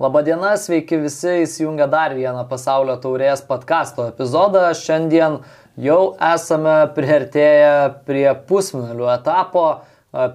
[0.00, 4.62] Labadiena, sveiki visi įsijungę dar vieną pasaulio taurės podkasto epizodą.
[4.72, 5.34] Šiandien
[5.76, 7.74] jau esame priartėję
[8.06, 9.64] prie pusfinalių etapo.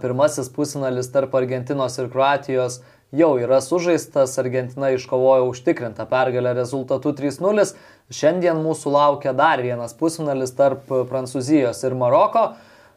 [0.04, 2.78] Pirmasis pusfinalis tarp Argentinos ir Kroatijos
[3.10, 4.38] jau yra sužaistas.
[4.38, 7.66] Argentina iškovojo užtikrintą pergalę rezultatu 3-0.
[8.14, 12.52] Šiandien mūsų laukia dar vienas pusfinalis tarp Prancūzijos ir Maroko.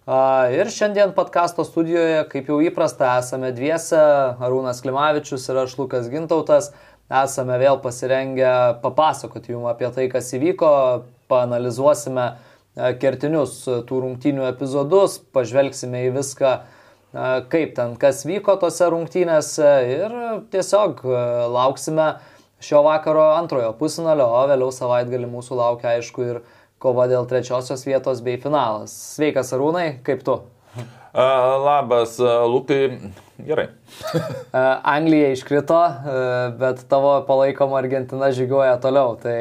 [0.09, 3.99] Ir šiandien podkasto studijoje, kaip jau įprasta, esame dviese,
[4.41, 6.71] Arūnas Klimavičius ir aš Lukas Gintautas.
[7.13, 10.71] Esame vėl pasirengę papasakoti jums apie tai, kas įvyko,
[11.29, 12.25] paanalizuosime
[13.03, 16.57] kertinius tų rungtynių epizodus, pažvelgsime į viską,
[17.53, 21.05] kaip ten kas vyko tose rungtynėse ir tiesiog
[21.53, 22.15] lauksime
[22.65, 26.41] šio vakaro antrojo pusinalio, o vėliau savaitgalį mūsų laukia aišku ir
[26.83, 28.95] kova dėl trečiosios vietos bei finalas.
[29.17, 30.39] Sveikas Arūnai, kaip tu?
[31.15, 33.13] Labas, Lukai.
[33.39, 33.69] Gerai.
[34.97, 35.81] Anglija iškrito,
[36.59, 39.17] bet tavo palaikoma Argentina žygiuoja toliau.
[39.23, 39.39] Tai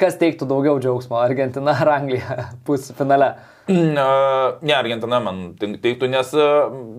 [0.00, 3.34] kas teiktų daugiau džiaugsmo, Argentina ar Anglija pusfinale?
[3.68, 6.32] Ne, Argentina man teiktų, nes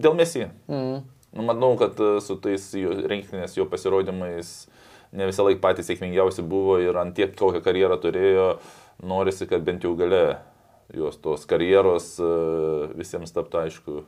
[0.02, 0.46] dėl mesi.
[0.70, 1.00] Mm.
[1.30, 4.54] Nu, manau, kad su tais rinktinės jo pasirodymais
[5.14, 8.48] ne visą laiką patys sėkmingiausi buvo ir ant tiek kokią karjerą turėjo,
[9.04, 10.40] norisi, kad bent jau gale
[10.96, 12.30] jos tos karjeros e,
[12.98, 14.00] visiems taptų aišku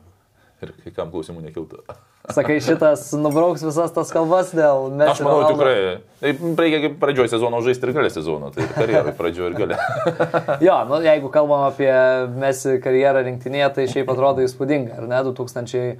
[0.62, 1.82] ir kai kam klausimų nekiltų.
[2.30, 5.16] Sakai, šitas nubrauks visas tas kalbas dėl Messi.
[5.16, 5.76] Aš manau, tikrai.
[6.22, 9.78] Tai reikia kaip pradžioje sezono žaisti ir galę sezono, tai karjerai pradžioje ir galę.
[10.68, 11.90] jo, nu, jeigu kalbam apie
[12.38, 15.22] Messi karjerą rinktinėje, tai šiaip atrodo įspūdinga, ar ne?
[15.32, 15.96] 2000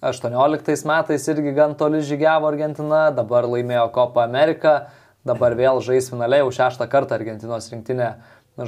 [0.00, 4.92] 18 metais irgi gan toli žygiavo Argentina, dabar laimėjo Copa America,
[5.26, 8.12] dabar vėl žais finaliai, jau šeštą kartą Argentinos rinktinė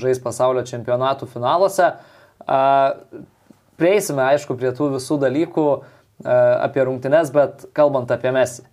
[0.00, 1.92] žais pasaulio čempionatų finaluose.
[3.80, 5.66] Prieisime, aišku, prie tų visų dalykų
[6.24, 8.66] apie rungtynes, bet kalbant apie Messi.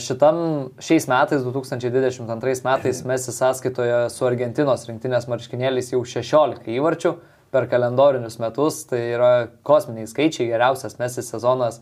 [0.00, 0.36] Šitam
[0.80, 7.14] šiais metais, 2022 metais, Messi sąskaitoje su Argentinos rinktinės marškinėliais jau 16 įvarčių
[7.50, 9.32] per kalendorinius metus, tai yra
[9.66, 11.80] kosminiai skaičiai, geriausias Messi sezonas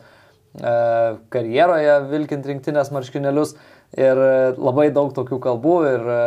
[0.58, 3.54] karjeroje vilkint rinktinės marškinėlius
[3.96, 4.20] ir
[4.58, 6.22] labai daug tokių kalbų ir e,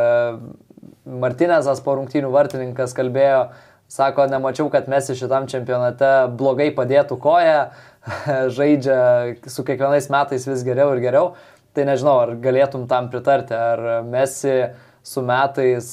[1.22, 3.48] Martinezas po rungtynių vartininkas kalbėjo,
[3.92, 7.64] sako, nemačiau, kad Messi šitam čempionate blogai padėtų koją,
[8.58, 9.00] žaidžia
[9.52, 11.34] su kiekvienais metais vis geriau ir geriau,
[11.76, 14.56] tai nežinau, ar galėtum tam pritarti, ar Messi
[15.04, 15.90] su metais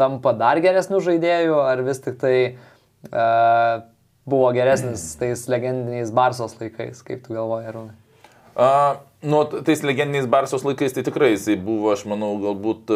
[0.00, 3.82] tampa dar geresnių žaidėjų, ar vis tik tai uh,
[4.26, 7.96] buvo geresnis tais legendiniais Barsos laikais, kaip tu galvoji, Arūnai?
[8.52, 12.94] Uh, nu, tais legendiniais Barsos laikais tai tikrai jisai buvo, aš manau, galbūt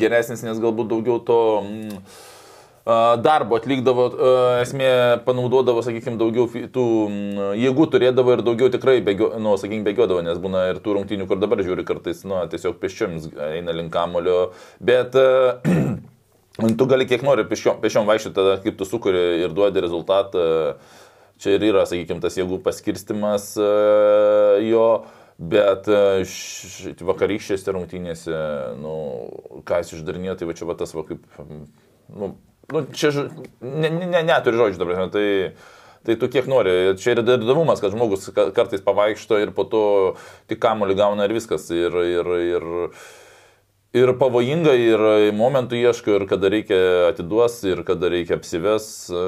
[0.00, 1.72] geresnis, nes galbūt daugiau to um,
[3.22, 4.06] darbo atlikdavo,
[4.62, 4.92] esmė
[5.26, 6.86] panaudodavo, sakykime, daugiau tų
[7.60, 11.42] jėgų turėdavo ir daugiau tikrai, bėgio, nu, sakykime, bėgiodavo, nes būna ir tų rungtynių, kur
[11.42, 14.50] dabar žiūri kartais, nu, tiesiog peščiomis eina link kamulio,
[14.80, 15.18] bet
[16.60, 20.42] Tu gali kiek nori pešiom, pešiom vaikščioti, tada kaip tu sukuri ir duodi rezultatą.
[21.40, 23.68] Čia ir yra, sakykime, tas jėgų paskirstimas e,
[24.66, 25.06] jo,
[25.40, 28.38] bet e, vakarykštėse rungtynėse,
[28.80, 28.94] nu,
[29.66, 32.32] ką jis išdarinėjo, tai va čia va tas va kaip, nu,
[32.70, 33.12] nu čia,
[33.64, 35.28] ne, ne, ne, neturi žodžių dabar, tai...
[36.00, 36.94] Tai tu kiek nori.
[36.96, 39.82] Čia yra įdomumas, kad žmogus kartais pavaikšto ir po to
[40.48, 41.66] tik kamuolį gauna ir viskas.
[41.76, 43.19] Ir, ir, ir, ir
[44.20, 45.02] pavojinga, ir
[45.34, 46.78] momentų ieško, ir kada reikia
[47.08, 49.10] atiduos, ir kada reikia apsives.
[49.10, 49.22] E,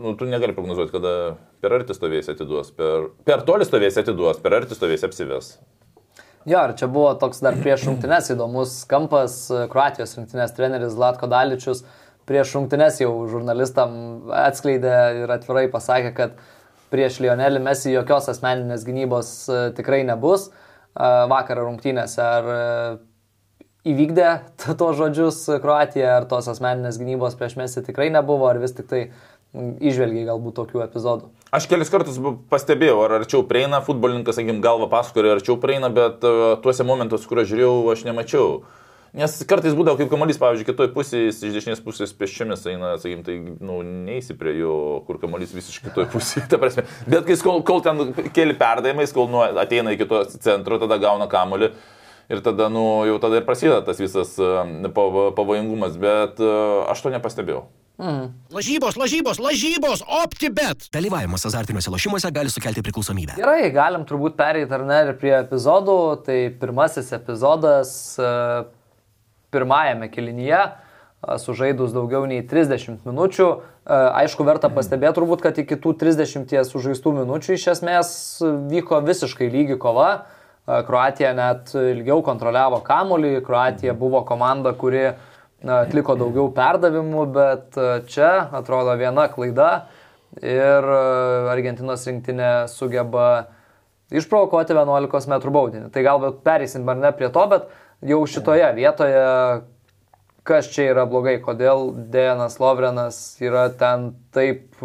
[0.00, 1.12] nu, tu negali prognozuoti, kada
[1.60, 5.58] per arti stovės atiduos, per, per toli stovės atiduos, per arti stovės apsives.
[6.48, 11.84] Jo, ir čia buvo toks dar prieš rungtynes įdomus kampas, Kroatijos rungtynės treneris Latko Daličius
[12.26, 13.94] prieš rungtynes jau žurnalistam
[14.32, 16.42] atskleidė ir atvirai pasakė, kad
[16.92, 20.52] prieš Lionelį Messi jokios asmeninės gynybos e, tikrai nebus e,
[21.32, 22.24] vakar rungtynėse.
[22.24, 22.52] Ar
[23.88, 24.28] įvykdė
[24.78, 29.06] tuos žodžius Kroatija, ar tos asmeninės gynybos prieš Mesį tikrai nebuvo, ar vis tik tai
[29.52, 31.28] išvelgiai galbūt tokių epizodų.
[31.52, 32.16] Aš kelis kartus
[32.48, 37.28] pastebėjau, ar arčiau prieina futbolininkas, sakykim, galva paskui, ar arčiau prieina, bet uh, tuose momentuose,
[37.28, 38.46] kur aš žiūrėjau, aš nemačiau.
[39.12, 43.34] Nes kartais būdavo kaip kamuolys, pavyzdžiui, kitoj pusėje, iš dešinės pusės pėsčiomis eina, sakykim, tai,
[43.60, 46.86] nu, neįsi prie jo, kur kamuolys visiškai kitoj pusėje, ta prasme.
[47.04, 48.00] Bet kai kol, kol ten
[48.32, 51.74] keli perdavimai, kol nu, ateina iki to centro, tada gauna kamuolį
[52.30, 54.34] ir tada, nu, jau tada ir prasideda tas visas
[54.94, 57.66] pavojingumas, bet aš to nepastebėjau.
[58.02, 58.32] Mm.
[58.50, 60.88] Lažybos, lažybos, lažybos, OptiBet.
[60.94, 63.36] Dalyvavimas azartiniuose lošimuose gali sukelti priklausomybę.
[63.38, 65.98] Gerai, galim turbūt pereiti ar ne ir prie epizodų.
[66.26, 67.92] Tai pirmasis epizodas
[69.52, 73.48] pirmajame kilinyje a, sužaidus daugiau nei 30 minučių.
[73.92, 78.14] Aišku, verta pastebėti turbūt, kad iki tų 30 sužaistų minučių iš esmės
[78.72, 80.24] vyko visiškai lygi kova.
[80.66, 85.08] Kroatija net ilgiau kontroliavo kamolį, Kroatija buvo komanda, kuri
[85.62, 87.80] atliko daugiau perdavimų, bet
[88.10, 89.88] čia atrodo viena klaida
[90.38, 90.86] ir
[91.52, 93.48] Argentinos rinktinė sugeba
[94.12, 95.90] išprovokuoti 11 m baudinį.
[95.92, 97.66] Tai galbūt perėsim ar ne prie to, bet
[98.06, 99.24] jau šitoje vietoje,
[100.46, 104.78] kas čia yra blogai, kodėl Dejanas Lovrenas yra ten taip,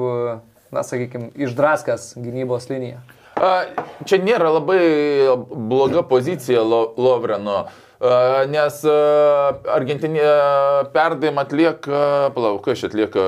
[0.73, 3.01] na sakykime, išdraskęs gynybos liniją.
[4.07, 4.79] Čia nėra labai
[5.69, 7.65] bloga pozicija Lo- Lovreno,
[8.49, 8.79] nes
[9.73, 10.25] Argentinė
[10.93, 12.01] perdavimą atlieka,
[12.35, 13.25] palauk, kas atlieka?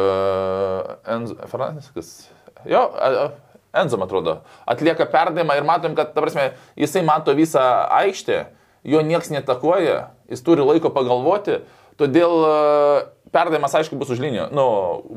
[1.15, 2.29] Enzo Franciskas.
[2.69, 2.88] Jo,
[3.69, 6.47] Enzo, man atrodo, atlieka perdavimą ir matom, kad, ta prasme,
[6.79, 7.62] jisai mato visą
[8.00, 8.39] aikštę,
[8.89, 11.59] jo nieks netakoja, jis turi laiko pagalvoti,
[12.00, 12.33] todėl
[13.33, 14.65] perdavimas, aišku, bus už linijų, nu,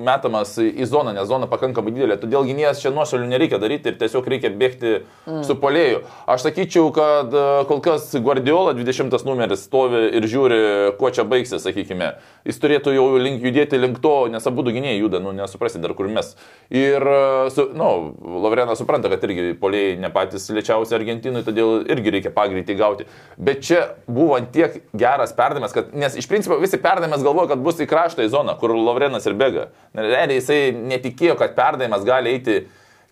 [0.05, 4.29] metamas į zoną, nes zona pakankamai didelė, todėl gynėjas čia nuošalių nereikia daryti ir tiesiog
[4.29, 5.43] reikia bėgti mm.
[5.47, 6.03] su polėju.
[6.31, 10.61] Aš sakyčiau, kad e, kol kas Guardiola 20 numeris stovi ir žiūri,
[10.99, 12.13] kuo čia baigsis, sakykime.
[12.49, 16.11] Jis turėtų jau link, judėti link to, nes abu gynėjai juda, nu, nesuprasi dar kur
[16.13, 16.35] mes.
[16.69, 17.91] Ir, e, su, nu,
[18.43, 23.09] Lavrenas supranta, kad irgi polėjai ne patys lėčiausi Argentinui, todėl irgi reikia pagreitį gauti.
[23.41, 27.81] Bet čia buvo tiek geras perdavimas, kad, nes iš principo visi perdavimas galvoja, kad bus
[27.83, 29.71] į kraštą į zoną, kur Lavrenas ir bėga.
[29.95, 32.65] Realiai jisai netikėjo, kad perdavimas gali eiti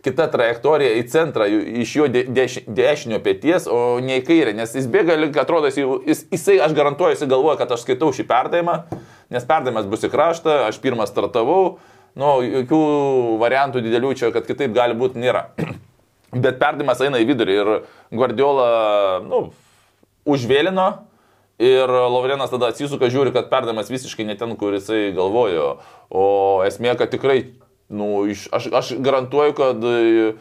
[0.04, 1.46] kita trajektorija į centrą,
[1.82, 5.68] iš jo de, deš, dešinio pėties, o ne į kairę, nes jis bėga, link atrodo,
[5.68, 8.78] jis, jisai, aš garantuoju, jisai galvoja, kad aš skaitau šį perdavimą,
[9.30, 11.76] nes perdavimas bus į kraštą, aš pirmą startavau,
[12.16, 12.80] nu, jokių
[13.42, 15.50] variantų didelių čia, kad kitaip gali būti, nėra.
[16.32, 17.72] Bet perdavimas eina į vidurį ir
[18.16, 18.70] Guardiola,
[19.26, 19.50] nu,
[20.24, 20.88] užvėlino
[21.60, 25.74] ir Lovrenas tada atsisuka, žiūri, kad perdavimas visiškai ne ten, kur jisai galvojo.
[26.08, 26.24] O
[26.66, 27.52] esmė, kad tikrai,
[27.92, 30.32] nu, iš, aš, aš garantuoju, kad e,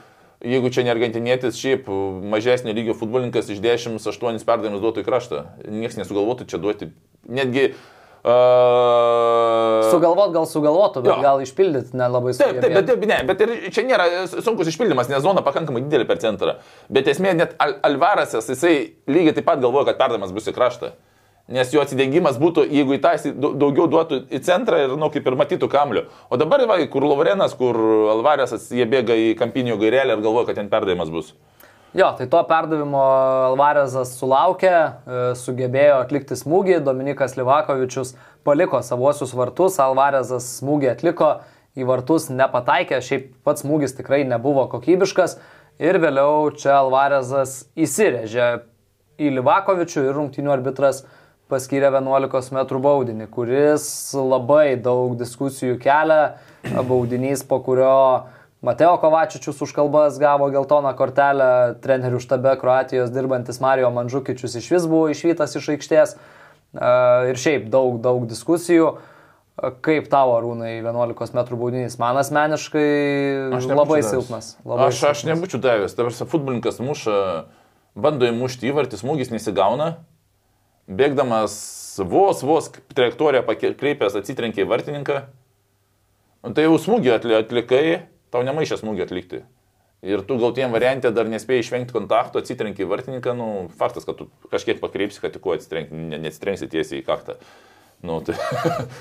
[0.55, 1.91] jeigu čia ne argentinietis, šiaip
[2.31, 5.45] mažesnio lygio futbolininkas iš 10-8 perdavimus duotų į kraštą.
[5.67, 6.93] Niekas nesugalvotų čia duoti.
[7.29, 7.73] Netgi
[8.19, 11.21] Uh, Sugalvot gal sugalvotų, bet Jo.
[11.23, 15.39] gal išpildyti nelabai Taip, taip, bet, ne, bet ir čia nėra sunkus išpildymas, nes zona
[15.45, 16.57] pakankamai didelė per centrą.
[16.91, 18.73] Bet esmė, net Al Alvarasas, jisai
[19.07, 20.91] lygiai taip pat galvoja, kad perdavimas bus į kraštą.
[21.49, 25.25] Nes jo atsidėgymas būtų, jeigu į tą daugiau duotų į centrą ir, na, nu, kaip
[25.25, 26.03] ir matytų kamliu.
[26.29, 27.79] O dabar, va, kur Lovrenas, kur
[28.13, 31.33] Alvarasas, jie bėga į kampinio gairelę ir galvoja, kad ten perdavimas bus.
[31.97, 33.01] Jo, tai to perdavimo
[33.47, 38.13] Alvarezas sulaukė, e, sugebėjo atlikti smūgį, Dominikas Livakovičius
[38.45, 41.31] paliko savuosius vartus, Alvarezas smūgį atliko,
[41.73, 45.39] į vartus nepataikė, šiaip pats smūgis tikrai nebuvo kokybiškas
[45.81, 48.51] ir vėliau čia Alvarezas įsirėžė
[49.19, 51.03] į Livakovičių ir rungtinių arbitras
[51.49, 53.85] paskyrė 11 m baudinį, kuris
[54.15, 56.39] labai daug diskusijų kelia,
[56.87, 58.29] baudinys, po kurio
[58.65, 64.89] Mateo Kovačičius už kalbas gavo geltoną kortelę, trenerių štabe Kroatijos dirbantis Mario Mandžukičius iš vis
[64.91, 66.19] buvo išvytas iš aikštės
[66.73, 66.89] E,
[67.31, 68.93] ir šiaip daug, daug diskusijų.
[69.83, 71.97] Kaip tavo arūnai 11 m baudinys?
[71.99, 72.85] Man asmeniškai
[73.51, 74.11] labai davęs.
[74.13, 74.51] silpnas.
[74.63, 75.97] Labai Aš, aš nebūčiau davęs.
[75.97, 77.17] Dabar futbolininkas muša,
[77.99, 79.97] bando įmušti įvartį, smūgis nesigauna.
[80.89, 81.53] Bėgdamas
[82.09, 85.21] vos, vos trajektoriją pakreipęs atsitrenkė į vartininką.
[86.45, 87.83] Nu, tai jau smūgį atli- atlikai,
[88.33, 89.41] tau nemaišė smūgį atlikti.
[90.07, 94.15] Ir tu gal tiem variantė dar nespėjai išvengti kontakto, atsitrenki į vartininką, nu, faktas, kad
[94.15, 97.35] tu kažkiek pakreipsi, kad tik kuo atsitrenki, ne- neatsitrenksi tiesiai į kaktą.
[98.07, 98.37] Nu, tai...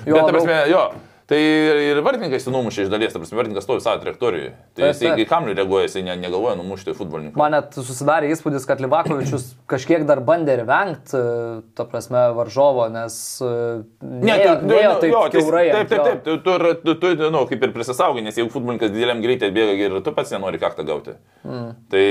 [0.03, 0.81] Jo, Bet, ta prasme, jo,
[1.29, 1.37] tai
[1.91, 4.51] ir vartininkai įsinumušė iš dalies, prasme, vartininkas stovi savo trajektorijoje.
[4.77, 5.13] Tai taip.
[5.19, 7.37] kai kamliu reaguoja, jisai ne, negalvoja numušti futbolininką.
[7.37, 11.21] Man net susidarė įspūdis, kad Livakovičius kažkiek dar bandė ir vengti,
[11.77, 13.51] ta prasme, varžovo, nes e,
[14.01, 15.65] Ne, nėjo, tu- nėjo nu, taip ties- kiaurai.
[15.75, 19.21] Taip, taip, taip, tu, tu, tu, tu, nu, kaip ir prisisaugai, nes jeigu futbolininkas dideliam
[19.21, 21.13] greitai atbėga ir tu pats nenori kaktą gauti.
[21.45, 21.67] Mm.
[21.93, 22.05] Tai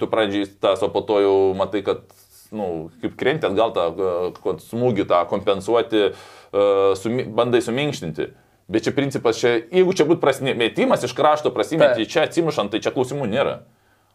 [0.00, 2.06] tu pradžiai tas, o po to jau matai, kad,
[2.54, 8.30] nu, kaip krenti atgal tą e, smūgį, tą kompensuoti, uh, sumi, bandai suminkštinti.
[8.68, 12.12] Bet čia principas, čia, jeigu čia būtų prasimetimas iš krašto, prasimeti Taip.
[12.12, 13.58] čia atsimušant, tai čia klausimų nėra.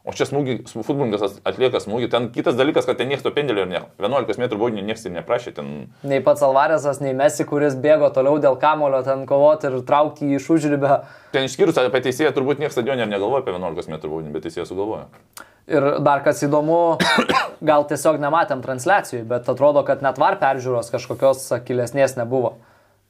[0.07, 2.07] O čia smūgį, sm- futbolininkas atlieka smūgį.
[2.09, 3.81] Ten kitas dalykas, kad ten niekas to pendelio ir ne.
[3.99, 5.51] 11 m baudinį niekas ir neprašė.
[5.57, 5.67] Ten
[6.07, 10.39] Nei pats Alvarezas, nei Mesi, kuris bėgo toliau dėl kamulio ten kovoti ir traukti jį
[10.39, 11.01] iš užribę.
[11.35, 14.71] Ten išskyrus apie teisėją, turbūt niekas stadionė ir negalvoja apie 11 m baudinį, bet teisėjas
[14.71, 15.05] sugalvoja.
[15.69, 16.97] Ir dar kas įdomu,
[17.69, 22.55] gal tiesiog nematėm transliacijų, bet atrodo, kad net var peržiūros kažkokios akilesnės nebuvo.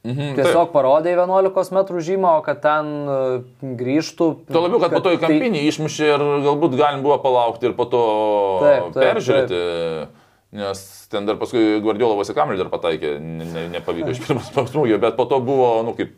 [0.00, 3.16] Mhm, Tiesiog parodė 11 m žymą, o kad ten e,
[3.76, 4.28] grįžtų.
[4.48, 7.74] Tuo labiau, kad po to į tai- kampinį išmušė ir galbūt galim buvo palaukti ir
[7.76, 8.00] po to
[8.62, 9.60] Taip, taip, peržiūrėti.
[10.56, 10.80] Nes
[11.12, 14.96] ten dar paskui Guardiola vos į kamelį dar pataikė, ne, ne, nepavyko iš pirmos smūgio,
[15.02, 16.16] bet po to buvo, nu, kaip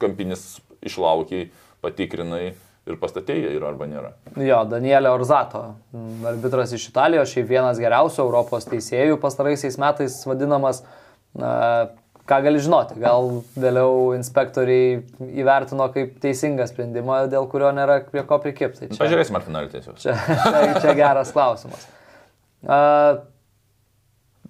[0.00, 0.46] kampinis
[0.86, 1.50] išlaukiai,
[1.84, 2.54] patikrinai
[2.86, 4.12] ir pastatėjai yra arba nėra.
[4.38, 5.64] Jo, Danielė Orzato,
[6.30, 10.84] arbitras iš Italijos, šiaip vienas geriausių Europos teisėjų pastaraisiais metais vadinamas.
[11.36, 11.90] Na,
[12.26, 14.98] ką gali žinoti, gal vėliau inspektoriai
[15.42, 18.90] įvertino kaip teisingą sprendimą, dėl kurio nėra prie ko prikipti.
[18.90, 20.00] Tai Pažiūrėsime, ar finalį tiesiog.
[20.02, 21.86] Čia, čia, čia geras klausimas.
[22.66, 23.22] Uh,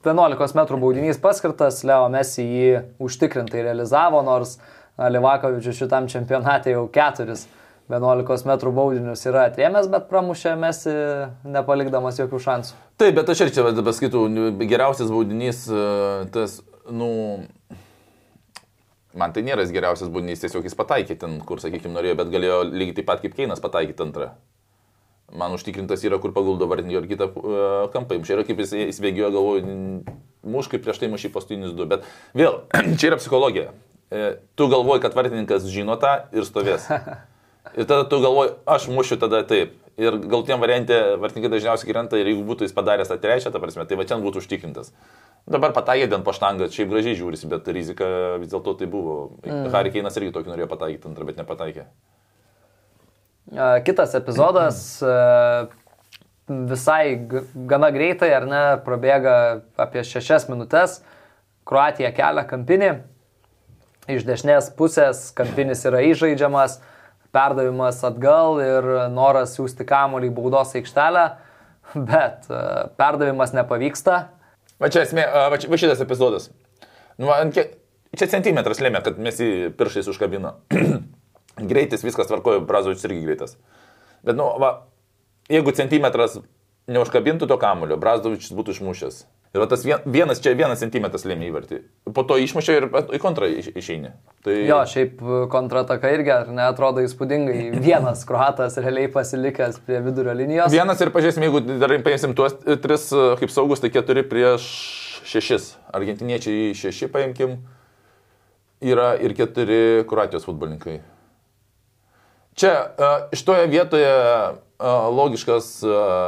[0.06, 4.56] 11 m baudinys paskirtas, Leo Messi jį užtikrintai realizavo, nors
[4.96, 7.46] Livakovičius šitam čempionate jau keturis
[7.90, 10.94] 11 m baudinius yra atrėmęs, bet pramušė Messi
[11.46, 12.78] nepalikdamas jokių šansų.
[12.98, 14.24] Taip, bet aš ir čia pasakytų,
[14.64, 15.66] geriausias baudinys,
[16.34, 16.58] tas,
[16.90, 17.08] nu,
[19.16, 22.98] man tai nėra geriausias baudinys, tiesiog jis pataikė ten, kur, sakykime, norėjo, bet galėjo lygiai
[23.00, 24.34] taip pat kaip Keinas pataikyti antrą.
[25.36, 27.56] Man užtikrintas yra, kur paguldo vartinį ir kitą uh,
[27.90, 28.20] kampą.
[28.22, 29.78] Čia yra kaip jis įsibėgiojo, galvoju,
[30.46, 31.88] muš kaip prieš tai mušį paskutinius du.
[31.90, 32.60] Bet vėl,
[33.00, 33.72] čia yra psichologija.
[34.06, 36.86] E, tu galvoji, kad vartininkas žino tą ir stovės.
[37.76, 39.74] Ir tada tu galvoji, aš mušiu tada taip.
[39.96, 43.86] Ir galtiniam variantė vartininkai dažniausiai krenta ir jeigu būtų jis padaręs tą trečią, ta prasme,
[43.88, 44.90] tai va čia būtų užtikrintas.
[45.48, 48.08] Dabar pataikė ten paštangą, šiaip gražiai žiūrisi, bet rizika
[48.42, 49.16] vis dėlto tai buvo.
[49.46, 49.70] Mm.
[49.72, 51.86] Harry Keinas irgi tokį norėjo pataikyti antrą, bet nepataikė.
[53.86, 54.80] Kitas epizodas
[56.46, 57.16] visai
[57.70, 59.36] gana greitai, ar ne, prabėga
[59.80, 61.00] apie šešias minutės.
[61.66, 62.90] Kroatija kelia kampinį.
[64.12, 66.78] Iš dešinės pusės kampinis yra įžaidžiamas
[67.34, 71.24] perdavimas atgal ir noras siūsti kamuolį į baudos aikštelę,
[71.94, 72.62] bet e,
[72.98, 74.20] perdavimas nepavyksta.
[74.82, 76.50] Va čia esmė, va, čia, va šitas epizodas.
[77.16, 80.56] Nu, va, čia centimetras lėmė, kad mes jį piršais užkabino.
[81.70, 83.56] Greitis, viskas tvarkojo, Brazovičius irgi greitas.
[84.26, 84.72] Bet, nu, va,
[85.48, 86.36] jeigu centimetras
[86.92, 89.22] neužkabintų to kamulio, Brazovičius būtų išmušęs.
[89.56, 91.78] Ir va, tas vienas, čia vienas centimetras lėmė įvartį.
[92.12, 92.86] Po to išmušė ir
[93.16, 94.10] į kontrą išeini.
[94.44, 94.56] Tai...
[94.68, 95.22] Jo, šiaip
[95.52, 97.70] kontrataka irgi, ar ne, atrodo įspūdingai.
[97.86, 100.74] Vienas kruatas realiai pasilikęs prie vidurio linijos.
[100.74, 103.08] Vienas ir pažiūrėsim, jeigu dar paimsim tuos tris
[103.40, 104.68] kaip saugus, tai keturi prieš
[105.24, 105.72] šešis.
[105.96, 107.56] Argentiniečiai šeši paimkim.
[108.84, 110.98] Yra ir keturi kruatijos futbolininkai.
[112.60, 112.76] Čia
[113.32, 114.12] iš toje vietoje
[114.78, 115.68] logiškas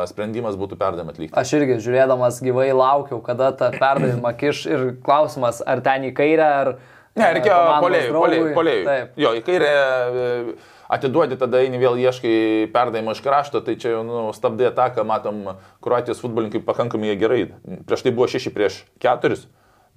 [0.08, 1.36] sprendimas būtų perdavimą atlikti.
[1.36, 6.48] Aš irgi žiūrėdamas gyvai laukiau, kada tą perdavimą kiš ir klausimas, ar ten į kairę,
[6.62, 6.72] ar...
[7.18, 8.98] Ne, reikėjo polėjui, polėjui.
[9.20, 10.56] Jo, į kairę e,
[10.96, 15.42] atiduodi, tada eini vėl ieškai perdavimo iš krašto, tai čia jau nu, stabdai ataką, matom,
[15.84, 17.48] Kroatijos futbolininkai pakankamai gerai.
[17.88, 19.40] Prieš tai buvo 6 prieš 4,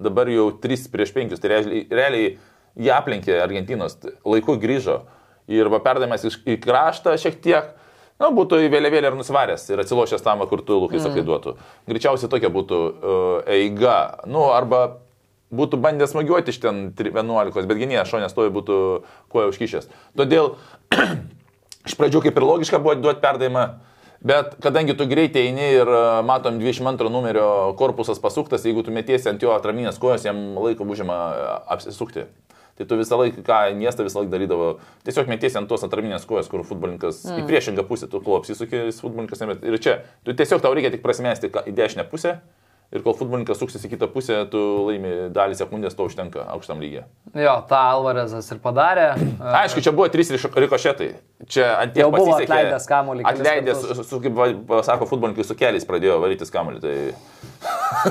[0.02, 2.32] dabar jau 3 prieš 5, tai realiai, realiai
[2.76, 5.02] jie aplenkė Argentinos, laiku grįžo
[5.52, 7.72] ir va perdavimas į kraštą šiek tiek
[8.22, 11.56] Na, būtų į vėliavėlį ir nusvaręs ir atsilošęs tam, kur tu lūkai sakai duotų.
[11.90, 13.96] Greičiausiai tokia būtų uh, eiga.
[14.30, 14.82] Nu, arba
[15.52, 18.76] būtų bandęs smagiuoti iš ten 11, bet gynėjas šonės stovi būtų
[19.32, 19.88] kuo užkišęs.
[20.18, 20.54] Todėl
[21.88, 23.66] iš pradžių kaip ir logiška buvo duoti perdavimą,
[24.24, 25.92] bet kadangi tu greitai eini ir
[26.28, 27.48] matom 22 numerio
[27.80, 31.18] korpusas pasuktas, jeigu tu metiesi ant jo atraminės kojos, jam laiko užima
[31.74, 32.28] apsisukti.
[32.78, 34.68] Tai tu visą laiką, ką miestą visą laiką darydavo,
[35.04, 37.42] tiesiog metiesi ant tos atraminės kojos, kur futbolininkas mm.
[37.42, 39.66] į priešingą pusę, tu kol apsisukė, futbolininkas nemet.
[39.68, 42.38] Ir čia, tu tiesiog tau reikia tik prasimesti į dešinę pusę.
[42.92, 47.06] Ir kol futbolininkas suksis į kitą pusę, tu laimi dalį sekundės, to užtenka aukštam lygiai.
[47.40, 49.06] Jo, tą Alvarezas ir padarė.
[49.62, 51.08] Aišku, čia buvo trys rikošetai.
[51.48, 53.24] Čia ant tiek buvo atleidęs kamuolį.
[53.30, 56.82] Atleidęs, su, su, kaip sako futbolininkai, su keliais pradėjo varytis kamuolį.
[56.84, 56.96] Tai...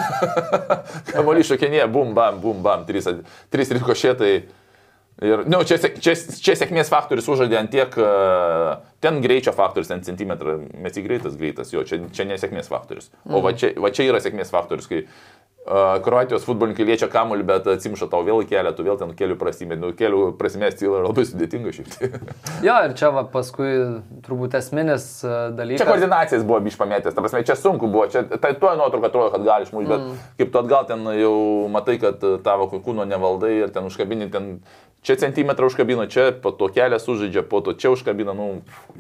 [1.14, 3.06] kamuolį šokinėje, bum, bam, bum, bam, trys,
[3.54, 4.34] trys rikošetai.
[5.22, 7.94] Ir, nu, čia, čia, čia sėkmės faktorius užžadė ant tiek,
[9.04, 13.12] ten greičio faktorius, ten centimetrą, mes į greitas greitas, jo, čia, čia nesėkmės faktorius.
[13.30, 15.04] O va čia, va čia yra sėkmės faktorius, kai
[16.02, 19.92] Kroatijos futbolininkai liečia kamuolį, bet atsimša tau vėl kelią, tu vėl ten kelių prasimė, nu
[19.94, 22.16] kelių prasimesti yra labai sudėtinga šiaip.
[22.66, 23.70] jo, ir čia va, paskui
[24.26, 25.84] turbūt esminis dalykas.
[25.84, 29.46] Čia koordinacijas buvo išpamėtęs, ta prasme, čia sunku buvo, čia tai tuo nuotrauka atrodo, kad
[29.46, 30.24] gali išmušti, bet mm.
[30.42, 31.36] kaip tu atgal ten jau
[31.78, 34.56] matai, kad tavo kūno nevaldai ir ten užkabini, ten
[35.02, 38.48] čia centimetrą užkabino, čia po to kelią sužaidžia, po to čia užkabino, nu,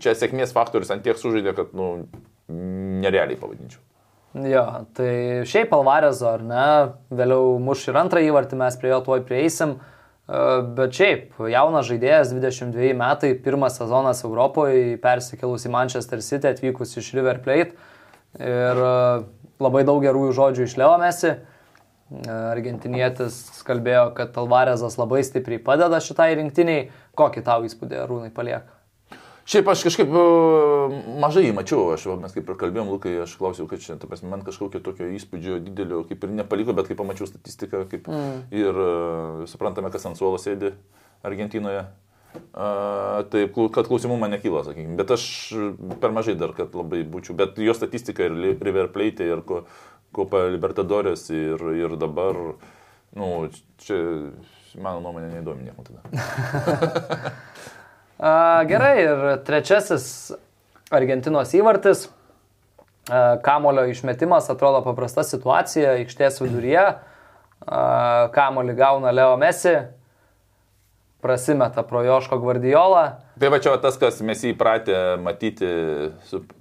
[0.01, 2.07] čia sėkmės faktorius ant tiek sužaidė, kad, nu,
[2.51, 3.81] nerealiai pavadinčiau.
[4.47, 4.63] Jo,
[4.95, 6.67] tai šiaip Alvarezo, ar ne,
[7.11, 10.43] vėliau muš ir antrą įvartį, mes prie jo tuoj prieisim, e,
[10.77, 17.11] bet šiaip jaunas žaidėjas, 22 metai, pirmas sezonas Europoje, persikėlus į Manchester City, atvykus iš
[17.17, 17.75] River Plate
[18.39, 18.93] ir e,
[19.59, 21.35] labai daug gerųjų žodžių iš Leo Mesi.
[22.11, 26.89] Argentinietis kalbėjo, kad Alvarezas labai stipriai padeda šitai rinktiniai.
[27.15, 28.81] Kokį tau įspūdį Rūnai palieka?
[29.51, 30.11] Šiaip aš kažkaip
[31.19, 34.29] mažai jį mačiau, aš, mes kaip ir kalbėjom, Lukai, aš klausiau, kad čia, ta prasme,
[34.31, 38.37] man kažkokio tokio įspūdžio didelio, kaip ir nepaliko, bet kai pamačiau statistiką, kaip mm.
[38.53, 40.75] ir uh, suprantame, kas ant suolo sėdi
[41.25, 41.87] Argentinoje.
[42.31, 43.43] Uh, tai,
[43.75, 45.25] kad klausimų man nekyla, sakykime, bet aš
[45.99, 49.41] per mažai dar, kad labai būčiau, bet jo statistika ir River Plate, ir
[50.11, 52.37] Copa Libertadores, ir, ir dabar,
[53.15, 53.27] nu,
[53.83, 53.99] čia
[54.79, 56.01] mano nuomonė neįdomi niekam tada.
[58.71, 60.05] Gerai, ir trečiasis
[60.91, 62.09] Argentinos įvartis.
[63.43, 66.83] Kamulio išmetimas atrodo paprasta situacija, aikštės viduryje.
[68.35, 69.73] Kamulį gauna Leo Messi,
[71.21, 73.05] prasimeta pro Joško Guardiolą.
[73.41, 75.71] Tai va čia tas, kas mes įpratę matyti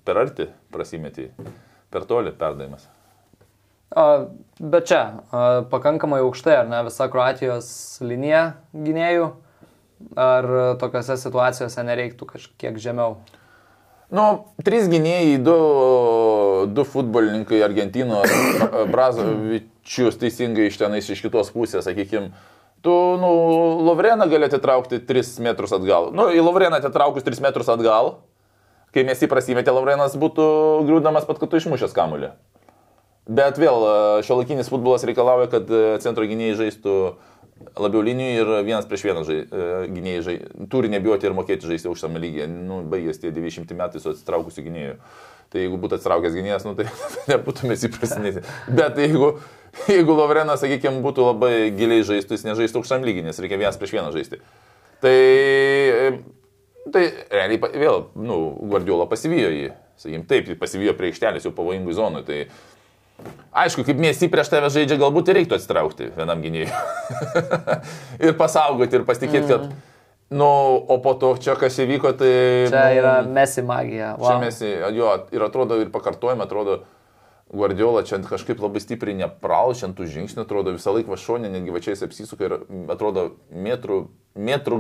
[0.05, 1.29] per arti, prasimeti
[1.93, 2.89] per toli perdavimas.
[3.91, 5.03] Bet čia
[5.73, 7.71] pakankamai aukštai, ar ne, visa Kroatijos
[8.05, 8.45] linija
[8.77, 9.31] gynėjų.
[10.17, 10.47] Ar
[10.81, 13.19] tokiuose situacijose nereiktų kažkiek žemiau?
[14.11, 14.25] Nu,
[14.67, 15.57] trys gynėjai, du,
[16.75, 18.23] du futbolininkai Argentino,
[18.91, 22.33] Brazovičius teisingai iš tenais iš kitos pusės, sakykime,
[22.83, 23.31] tu, nu,
[23.87, 26.11] Lovreną gali atitraukti 3 metrus atgal.
[26.17, 28.17] Nu, į Lovreną atitraukus 3 metrus atgal,
[28.91, 30.49] kai mes jį prasimetė, Lovrenas būtų
[30.89, 32.33] griūdamas pat, kad tu išmušęs kamuolį.
[33.31, 33.85] Bet vėl,
[34.27, 35.69] šio laikinis futbolas reikalauja, kad
[36.03, 37.31] centro gynėjai žaistų uh,
[37.81, 40.37] labiau linijų ir vienas prieš vieną žai, e, gynėjai žai,
[40.73, 42.49] turi nebijoti ir mokėti žaisti aukštame lygyje.
[42.49, 44.97] Nu, baigės tie 200 metai su atsitraukusiu gynėju.
[45.51, 46.87] Tai jeigu būtų atsitraukęs gynėjas, nu, tai
[47.33, 48.45] nebūtume įsiprasinėti.
[48.71, 49.33] Bet jeigu,
[49.91, 53.97] jeigu Lovrenas, sakykime, būtų labai giliai žaistų, jis nežaistų aukštam lygiai, nes reikia vienas prieš
[53.99, 54.41] vieną žaisti.
[55.03, 55.17] Tai,
[56.95, 58.41] tai realiai vėl, nu,
[58.73, 59.71] Guardiola pasivijo jį.
[60.01, 62.23] Sakykim, taip, pasivijo prie aikštelės jau pavojingų zonų.
[62.25, 62.45] Tai,
[63.51, 66.71] Aišku, kaip mėsį prieš tave žaidžia, galbūt ir reiktų atsitraukti vienam gynėjui.
[68.27, 69.55] ir pasaugoti, ir pasitikėti, mm.
[69.55, 69.87] kad...
[70.31, 70.47] Nu,
[70.87, 72.31] o po to čia kas įvyko, tai...
[72.71, 74.13] Čia nu, yra mesi magija.
[74.15, 74.29] Wow.
[74.29, 76.85] Čia mesi, jo, ir atrodo, ir pakartojame, atrodo,
[77.51, 82.47] Guardiola čia kažkaip labai stipriai nepralšiant tų žingsnių, atrodo visą laiką vašonė, netgi vačiais apsisuka
[82.47, 82.55] ir
[82.95, 84.05] atrodo metrų,
[84.39, 84.79] metrų,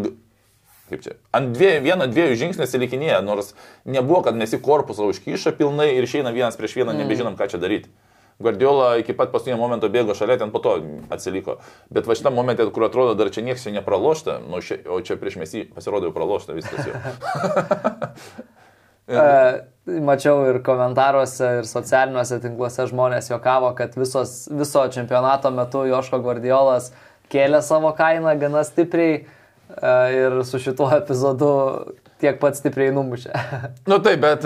[0.92, 5.56] kaip čia, ant dviejų, vieno dviejų žingsnių atsilikinėja, nors nebuvo, kad mes į korpusą užkyšą
[5.58, 7.02] pilnai ir išeina vienas prieš vieną, mm.
[7.02, 7.90] nebežinom, ką čia daryti.
[8.40, 10.78] Guardiola iki pat paskutinio momento bėgo šalia, ten po to
[11.12, 11.58] atsiliko.
[11.92, 15.18] Bet va šitą momentą, kur atrodo dar čia niekas čia nepralošta, nu, šia, o čia
[15.20, 16.96] prieš mes jį pasirodo jau pralošta viskas jau.
[19.10, 26.20] E, mačiau ir komentaruose, ir socialiniuose tinkluose žmonės juokavo, kad visos, viso čempionato metu Joško
[26.22, 26.92] Guardiolas
[27.32, 29.24] kėlė savo kainą gana stipriai e,
[30.14, 31.50] ir su šituo epizodu
[32.20, 33.32] tiek pat stipriai numušė.
[33.90, 34.44] Nu taip, bet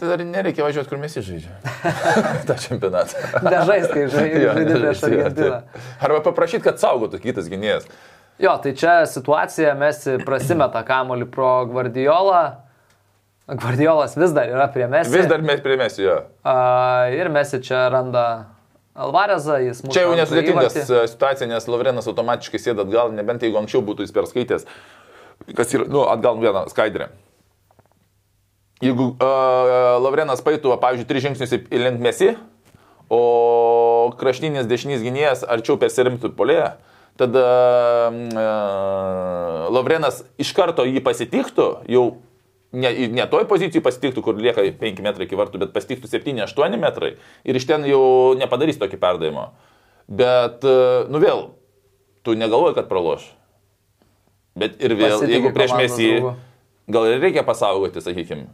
[0.00, 1.74] dar nereikia važiuoti, kur mes įžaidžiame.
[2.48, 3.22] tą čempionatą.
[3.46, 5.62] Nežais, kai žaidži prieš Argentiną.
[6.04, 7.88] Arba paprašyti, kad saugotų kitas gynėjas.
[8.42, 12.42] Jo, tai čia situacija, mes prasimeta kamolį pro Guardiolą.
[13.46, 15.14] Guardiolas vis dar yra prie Messi.
[15.14, 16.18] Vis dar mes prie Messi, jo.
[16.42, 18.26] Uh, ir Messi čia randa
[18.96, 19.94] Alvarezą, jis mūsų.
[19.94, 20.76] Čia jau nesudėtingas
[21.12, 24.66] situacija, nes Lovrenas automatiškai sėda atgal, nebent jeigu anksčiau būtų jis perskaitęs
[25.56, 27.10] kas yra, nu, atgal vieną skaidrę.
[28.84, 32.34] Jeigu uh, Lavrenas paėtų, pavyzdžiui, tris žingsnius į link mesi,
[33.08, 36.74] o kraštinis dešinys gynėjas arčiau persirimtų polėje,
[37.16, 37.44] tada
[38.12, 42.04] uh, Lavrenas iš karto jį pasitiktų, jau
[42.76, 47.14] ne, ne toj pozicijai pasitiktų, kur lieka 5 metrai iki vartų, bet pasitiktų 7-8 metrai
[47.48, 49.48] ir iš ten jau nepadarys tokį perdavimą.
[50.06, 51.46] Bet, uh, nu vėl,
[52.26, 53.24] tu negalvoji, kad praloš.
[54.56, 56.12] Bet ir vėl, Pasitikė jeigu prieš mesį,
[56.88, 58.48] gal ir reikia pasaugoti, sakykime.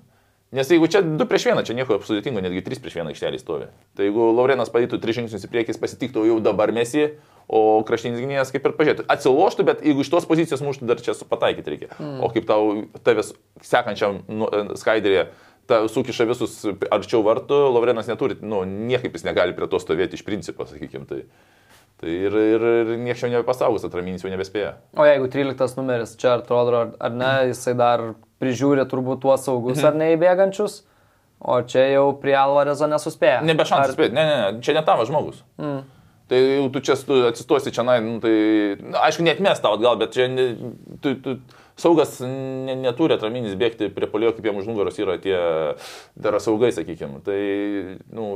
[0.53, 3.69] Nes jeigu čia 2 prieš 1, čia nieko sudėtingo, netgi 3 prieš 1 aikštelį stovi.
[3.97, 7.07] Tai jeigu Laurenas padėtų 3 žingsnius į priekį, pasitiktų jau dabar mesį,
[7.49, 9.07] o kraštinis gynėjas kaip ir pažiūrėtų.
[9.15, 11.89] Atsiloštų, bet jeigu iš tos pozicijos muštų, dar čia pataikyti reikia.
[11.97, 12.21] Mm.
[12.21, 12.69] O kaip tau
[13.01, 13.33] tavęs
[13.65, 15.31] sekančiam nu, skaidrėje
[15.71, 16.59] ta, sukiša visus
[16.93, 21.09] arčiau vartų, Laurenas neturi, nu, niekaip jis negali prie to stovėti iš principo, sakykime.
[21.09, 21.23] Tai...
[22.03, 24.73] Tai ir, ir, ir niekas jau nebepasaugus, atraminis jau nebespėja.
[24.99, 28.03] O jeigu 13 numeris čia atrodo, ar, ar ne, jisai dar
[28.43, 29.87] prižiūri turbūt tuos saugus mhm.
[29.87, 30.81] ar neįbėgančius,
[31.39, 33.45] o čia jau prie Alvarezo nesuspėja.
[33.47, 33.95] Nebe šansas ar...
[33.95, 35.45] spėti, ne, ne, ne, čia ne tavo žmogus.
[35.63, 35.85] Mm.
[36.33, 38.35] Tai jau tu čia tu atsistosi čia, na, nu, tai,
[38.83, 40.27] na, aišku, net mes tau atgal, bet čia
[41.05, 41.37] tu, tu,
[41.79, 45.39] saugas ne, neturi atraminis bėgti prie polio, kaip jam už nugaros yra tie
[46.19, 47.23] dar saugai, sakykime.
[47.27, 47.39] Tai,
[48.15, 48.29] nu,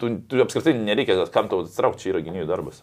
[0.00, 2.76] tu, tu apskritai nereikia, kam tau atsitraukti, čia yra gynėjų darbas.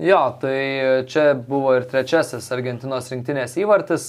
[0.00, 0.58] Jo, tai
[1.06, 4.04] čia buvo ir trečiasis Argentinos rinktinės įvartis,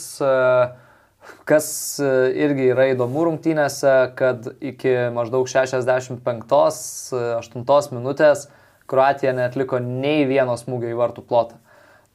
[1.45, 1.67] kas
[2.01, 8.47] irgi yra įdomu rungtynėse, kad iki maždaug 65-8 minutės
[8.89, 11.55] Kroatija netliko nei vieno smūgio į vartų plotą.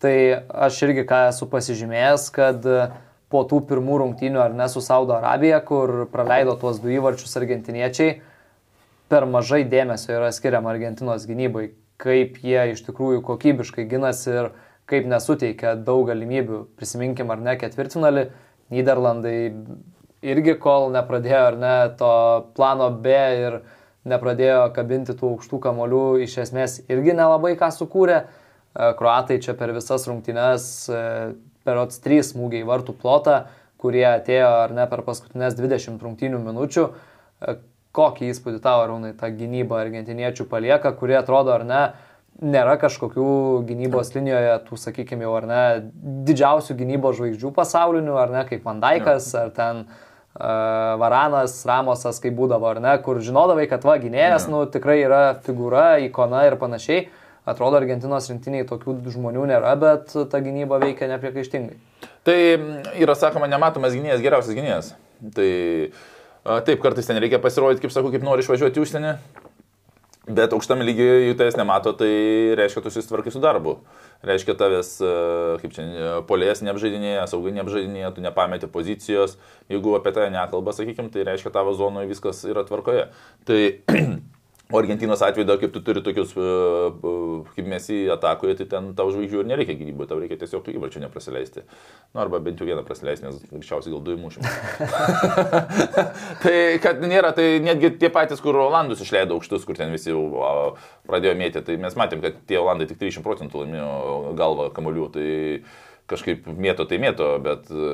[0.00, 0.16] Tai
[0.66, 2.66] aš irgi ką esu pasižymėjęs, kad
[3.30, 8.20] po tų pirmų rungtynių ar ne su Saudo Arabija, kur praleido tuos du įvarčius argentiniečiai,
[9.10, 14.50] per mažai dėmesio yra skiriama Argentinos gynybai, kaip jie iš tikrųjų kokybiškai ginasi ir
[14.90, 16.62] kaip nesuteikia daug galimybių.
[16.78, 18.30] Prisiminkim ar ne ketvirtfinalį,
[18.70, 19.50] Niderlandai
[20.22, 22.10] irgi kol nepradėjo ar ne to
[22.54, 23.56] plano B ir
[24.10, 28.20] nepradėjo kabinti tų aukštų kamolių, iš esmės irgi nelabai ką sukūrė.
[28.22, 31.02] E, Kroatai čia per visas rungtynes e,
[31.66, 33.40] perots 3 smūgiai vartų plotą,
[33.80, 36.86] kurie atėjo ar ne per paskutinės 20 rungtynių minučių.
[37.96, 41.80] Kokį įspūdį tavo, Arūnai, ta gynyba argentiniečių palieka, kurie atrodo ar ne,
[42.40, 43.30] nėra kažkokių
[43.68, 45.64] gynybos linijoje, tų, sakykime, jau ar ne,
[46.28, 52.70] didžiausių gynybos žvaigždžių pasaulinių, ar ne, kaip Vandaikas, ar ten uh, Varanas, Ramosas, kaip būdavo,
[52.70, 57.08] ar ne, kur žinodavai, kad va, gynėjas, nu, tikrai yra figūra, ikona ir panašiai.
[57.48, 61.78] Atrodo, Argentinos rinktiniai tokių žmonių nėra, bet ta gynyba veikia nepriekaištingai.
[62.28, 62.38] Tai
[63.00, 64.90] yra sakoma, nematomas gynėjas, geriausias gynėjas.
[65.34, 65.48] Tai
[66.44, 69.14] taip, kartais ten reikia pasirodyti, kaip sakau, kaip nori išvažiuoti į užsienį,
[70.30, 72.10] bet aukštame lygiuje jų tavęs nemato, tai
[72.58, 73.78] reiškia, tu susitvarkai su darbu.
[74.26, 74.90] Reiškia, tavęs,
[75.62, 75.86] kaip čia,
[76.28, 79.38] polės neapžaidinėja, saugai neapžaidinėja, tu nepameti pozicijos,
[79.72, 83.08] jeigu apie tai nekalba, sakykime, tai reiškia, tavo zonoje viskas yra tvarkoje.
[83.48, 83.60] Tai
[84.70, 86.50] O Argentinos atveju dar kaip tu turi tokius, e,
[87.56, 90.76] kaip mes į atakoje, tai ten tau žvaigždžių ir nereikia gynyboje, tau reikia tiesiog tų
[90.78, 91.64] įvarčių neprasileisti.
[92.14, 94.46] Nu, arba bent jau vieną prasileisti, nes greičiausiai gal du įmušim.
[96.44, 96.54] tai
[96.84, 100.22] kad nėra, tai netgi tie patys, kur Olandus išleido aukštus, kur ten visi jau
[101.10, 105.10] pradėjo mėtyti, tai mes matėm, kad tie Olandai tik 30 procentų laimėjo galvą kamolių.
[105.18, 105.28] Tai
[106.10, 107.90] kažkaip mėto tai mėto, bet e,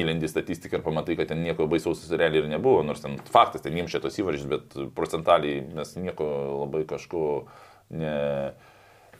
[0.00, 3.76] įlendi statistiką ir pamatai, kad ten nieko baisaus realiai ir nebuvo, nors ten faktas, ten
[3.76, 6.26] jiems šitos įvarčius, bet procentaliai mes nieko
[6.64, 7.22] labai kažko
[7.94, 8.16] ne,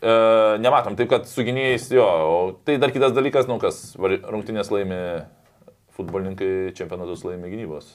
[0.01, 0.14] e,
[0.64, 0.99] nematom.
[0.99, 5.03] Taip kad su gynėjais jo, o tai dar kitas dalykas, nu kas, rungtynės laimi
[5.99, 7.90] futbolininkai, čempionatus laimi gynybos.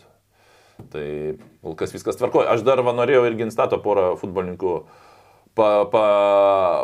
[0.91, 1.07] Tai
[1.63, 2.51] kol kas viskas tvarkoja.
[2.53, 4.73] Aš dar va, norėjau irgi instato porą futbolininkų
[5.55, 6.05] pa, pa,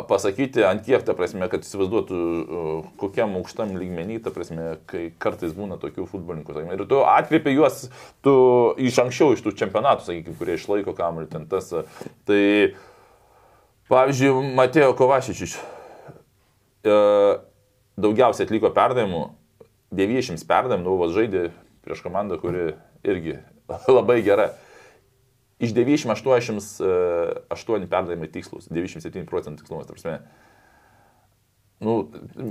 [0.08, 2.20] pasakyti, ant kiek, ta prasme, kad įsivaizduotų,
[3.00, 6.54] kokiam aukštam lygmenį, ta prasme, kai kartais būna tokių futbolininkų.
[6.54, 7.88] Sakime, ir tu atkreipi juos
[8.24, 8.34] tu
[8.78, 11.72] iš anksčiau, iš tų čempionatų, sakykime, kurie išlaiko kamuolį ten tas.
[12.30, 12.44] Tai,
[13.90, 15.58] pavyzdžiui, Matėjo Kovašičius
[16.86, 16.96] e,
[18.00, 19.26] daugiausiai atliko perdavimų,
[19.98, 21.48] 90 perdavimų, nu, žaidė
[21.82, 23.40] prieš komandą, kuri irgi
[23.98, 24.52] labai gera
[25.60, 30.20] iš 98 perdavimai tikslus, 97 procentų tikslumas, ta prasme.
[31.80, 31.94] Nu,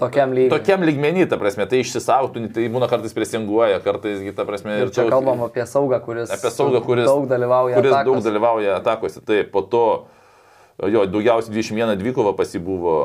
[0.01, 0.49] tokiam lygmenį.
[0.49, 5.05] Tokiam lygmenį, ta prasme, tai išsisautų, tai būna kartais presinguoja, kartais, ta prasme, ir čia
[5.09, 8.09] kalbam apie saugą, kuris, apie saugą, kuris daug dalyvauja, kuris atakos.
[8.09, 9.21] daug dalyvauja atakose.
[9.25, 9.83] Taip, po to,
[10.81, 12.95] jo, daugiausiai 21 dvikova pasibuvo.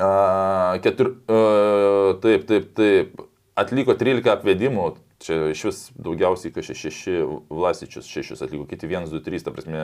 [0.00, 3.22] Uh, ketur, uh, taip, taip, taip,
[3.58, 7.08] atliko 13 apvedimų, Čia iš vis daugiausiai, kažkaip 6
[7.52, 9.82] Vlasičius, 6 atliko, kiti 1, 2, 3, ta prasme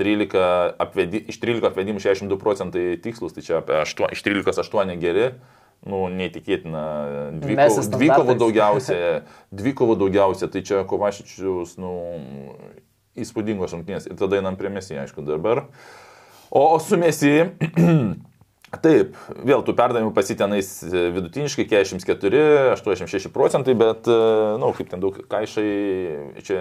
[0.00, 0.36] 13
[0.80, 5.26] apvedi, iš 13 apvedimų 62 procentai tikslus, tai čia apie 8, iš 13 8 geri,
[5.84, 6.84] nu, neįtikėtina,
[7.42, 8.96] dvikovų dvikovo daugiausia,
[9.52, 11.92] dvikovų daugiausia, tai čia Kovašičius, nu,
[13.20, 14.08] įspūdingos rungtynės.
[14.08, 15.66] Ir tada einam prie Mesį, aišku, dabar.
[16.48, 17.34] O, su Mesį
[18.70, 22.42] Taip, vėl tų perdavimų pasitenais e, vidutiniškai 44,
[22.76, 24.18] 86 procentai, bet, na,
[24.54, 25.70] e, nu, kaip ten daug kaišai,
[26.46, 26.60] čia,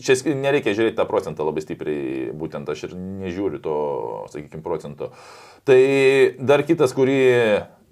[0.00, 3.76] čia nereikia žiūrėti tą procentą labai stipriai, būtent aš ir nežiūriu to,
[4.32, 5.10] sakykime, procento.
[5.68, 5.82] Tai
[6.40, 7.20] dar kitas, kurį,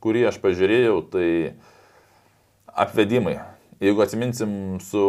[0.01, 1.29] kurį aš pažiūrėjau, tai
[2.73, 3.37] apvedimai.
[3.85, 5.05] Jeigu atsiminsim, su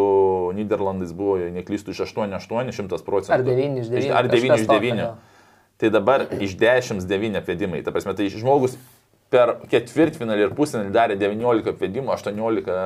[0.60, 3.40] Niderlandais buvo, neklystų, iš 8-8, 100 procentų.
[3.40, 4.12] Ar 9 iš 9.
[4.20, 5.10] Ar 9 iš 9.
[5.78, 7.84] Tai dabar iš 10 9 apvedimai.
[7.86, 8.78] Ta prasme, tai žmogus
[9.34, 12.78] per ketvirtfinalį ir pusfinalį darė 19 apvedimų, 18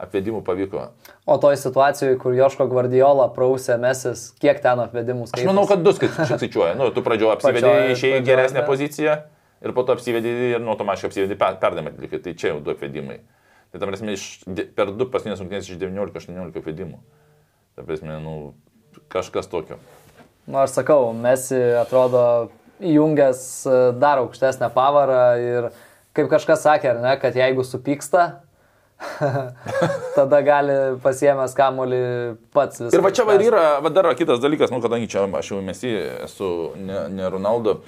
[0.00, 0.86] apvedimų pavyko.
[1.28, 5.44] O toj situacijoje, kur Joško Guardiola prausė mesis, kiek ten apvedimų skaičius?
[5.44, 6.72] Aš manau, kad du skaičiuoja.
[6.78, 9.18] Nu, tu pradžioje apsivedai išėjai geresnę poziciją
[9.60, 12.22] ir po to apsivedai ir nuo to maškai apsivedai perdamą atlikai.
[12.24, 13.20] Tai čia jau du apvedimai.
[13.70, 14.26] Tai tam prasme, iš,
[14.74, 17.00] per du paskutinės rungtynės iš 19-18 apvedimų.
[17.76, 18.36] Tai prasme, nu,
[19.12, 19.78] kažkas tokio.
[20.50, 22.50] Nu, aš sakau, Mesi atrodo
[22.82, 25.68] įjungęs e, dar aukštesnę pavarą ir
[26.16, 28.24] kaip kažkas sakė, ne, kad jeigu supyksta,
[30.18, 32.00] tada gali pasiemęs kamuolį
[32.56, 32.90] pats visą.
[32.96, 35.92] Ir va čia va yra, va dar kitas dalykas, nu, kadangi čia aš jau Mesi
[36.24, 36.50] esu,
[36.82, 37.78] ne, ne Ronaldo.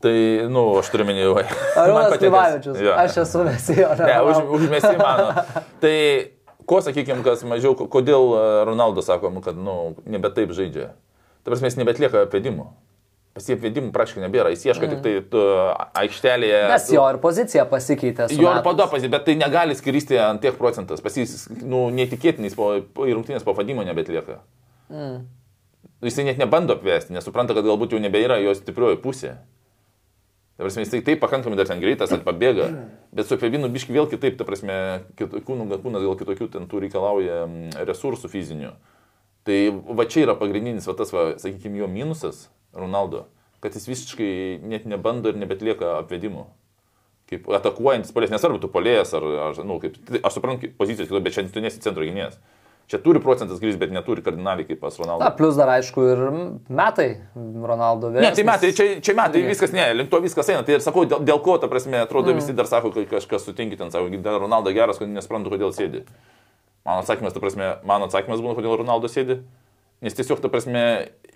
[0.00, 0.16] Tai,
[0.48, 1.36] nu, aš turiu minį jau.
[1.82, 2.96] Arūnas Klivavičius, ja.
[3.02, 3.92] aš esu Mesijo.
[4.00, 5.44] Ne, ne už, už Mesijo mano.
[5.84, 5.94] Tai,
[6.64, 8.32] ko sakykime, kas mažiau, kodėl
[8.72, 10.94] Ronaldo sako, kad, nu, nebe taip žaidžia.
[11.40, 12.68] Ta prasme, jis nebetlieka apvedimų.
[13.30, 14.94] Pas jį apvedimų praktiškai nebėra, jis ieško mm.
[14.94, 15.42] tik tai tu,
[16.02, 16.62] aikštelėje.
[16.72, 18.26] Nes jo ir pozicija pasikeitė.
[18.34, 18.64] Jo ir metais.
[18.66, 21.02] padopasi, bet tai negali skristi ant tiek procentas.
[21.04, 24.40] Pas jis, nu, neįtikėtinais po, rungtynės po vadimo nebetlieka.
[24.90, 25.22] Mm.
[26.02, 29.36] Jisai net nebando apvesti, nes supranta, kad galbūt jau nebėra jo stiprioji pusė.
[30.60, 32.66] Ta prasme, jis tai taip pakankamai dar ten greitas, kad pabėga.
[33.16, 34.74] Bet su Febinu biški vėl kitaip, ta prasme,
[35.16, 38.74] kūnų, kūnas gal kitokių ten tų reikalauja mm, resursų fizinių.
[39.48, 39.58] Tai
[39.96, 43.24] va čia yra pagrindinis, va tas, va, sakykime, jo minusas Ronaldo,
[43.64, 44.32] kad jis visiškai
[44.68, 46.44] net nebando ir nebetlieka apvedimų.
[47.30, 51.36] Kaip atakuojantis polės, nesvarbu, tu polėjas ar, ar nu, kaip, aš suprantu pozicijos, kito, bet
[51.36, 52.40] čia tu nesi centro gynėjas.
[52.90, 55.22] Čia turi procentas grįžti, bet neturi kardinaliai kaip pas Ronaldo.
[55.22, 56.22] Na, plus dar aišku ir
[56.74, 57.06] metai
[57.38, 58.24] Ronaldo vėl.
[58.24, 60.64] Ne, tai metai, čia, čia metai, viskas ne, link to viskas eina.
[60.66, 62.42] Tai ir sakau, dėl, dėl ko, ta prasme, atrodo, mm.
[62.42, 66.02] visi dar sako, kad kažkas sutinki ten, sako, dar Ronaldo geras, kad nesuprantu, kodėl sėdi.
[66.84, 69.40] Mano atsakymas, ta prasme, mano atsakymas būna, kodėl Ronaldo sėdi.
[70.00, 70.82] Nes tiesiog, ta prasme,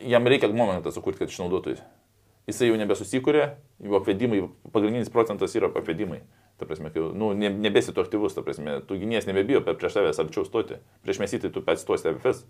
[0.00, 1.76] jam reikia momentą sukurti, kad išnaudotų.
[2.48, 3.44] Jisai jau nebesusikūrė,
[3.84, 6.22] jo apvedimai, pagrindinis procentas yra apvedimai.
[6.60, 10.20] Ta prasme, kai, nu, ne, nebesi tu aktyvus, ta prasme, tu gynėjas nebebijo prieš tavęs
[10.22, 10.78] arčiau stoti.
[11.04, 12.44] Prieš mesitį tu pats stosi FS.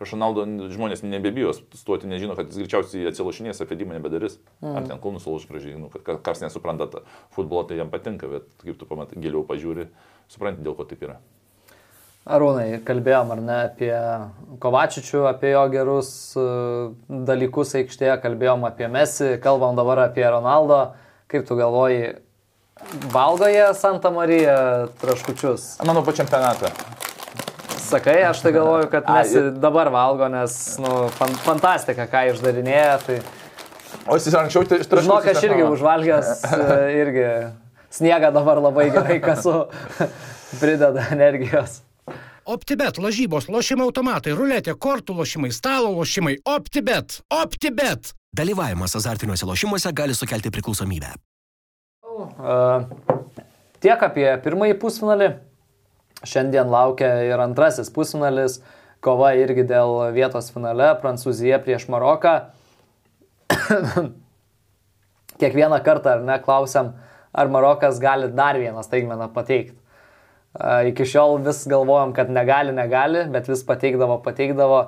[0.00, 4.38] Prieš Ronaldo žmonės nebebijo stoti, nežino, kad jis greičiausiai atsilošinės, apvedimą nebedarys.
[4.60, 4.76] Mm.
[4.80, 7.04] Ar ten kulnus sulauž gražiai, nu, kad kas nesupranta tą
[7.36, 9.90] futbolą, tai jam patinka, bet kaip tu pamatai, giliau pažiūri,
[10.32, 11.20] supranti, dėl ko taip yra.
[12.28, 13.92] Arūnai, kalbėjom ar ne apie
[14.60, 16.42] Kovačičių, apie jo gerus e,
[17.08, 20.82] dalykus aikštėje, kalbėjom apie Messi, kalbam dabar apie Ronaldo.
[21.32, 22.12] Kaip tu galvoji,
[23.14, 24.58] valgo jie Santa Marija
[25.00, 25.78] traškučius?
[25.88, 26.68] Manau, po čempionatą.
[27.80, 32.96] Sakai, aš tai galvoju, kad Messi dabar valgo, nes, nu, fan, fantastika, ką išdarinėja.
[33.06, 33.20] Tai...
[34.04, 35.08] O jis anksčiau tai iš traškučių.
[35.08, 37.28] Žinok, aš irgi užvalgęs, e, irgi
[37.96, 39.62] sniegą dabar labai gerai kasu,
[40.60, 41.80] prideda energijos.
[42.50, 46.32] OptiBet, lažybos, lošimo automatai, ruletė, kortų lošimai, stalo lošimai.
[46.42, 47.20] OptiBet.
[47.30, 48.10] OptiBet.
[48.34, 51.12] Dalyvavimas azartiniuose lošimuose gali sukelti priklausomybę.
[52.10, 52.88] Uh,
[53.78, 55.30] tiek apie pirmąjį pusfinalį.
[56.26, 58.58] Šiandien laukia ir antrasis pusfinalis.
[58.98, 60.90] Kova irgi dėl vietos finale.
[61.04, 62.34] Prancūzija prieš Maroką.
[65.40, 66.96] Kiekvieną kartą, ar ne, klausiam,
[67.30, 69.79] ar Marokas gali dar vieną staigmeną pateikti.
[70.58, 74.82] Iki šiol vis galvojom, kad negali, negali, bet vis pateikdavo, pateikdavo.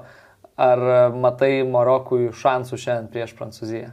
[0.62, 0.80] Ar
[1.16, 3.92] matai Marokui šansų šiandien prieš Prancūziją?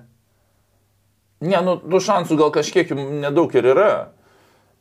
[1.40, 3.92] Ne, nu, tų šansų gal kažkiek nedaug ir yra.